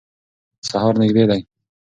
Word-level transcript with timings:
سهار 0.67 0.93
نږدې 1.01 1.23
دی. 1.29 1.41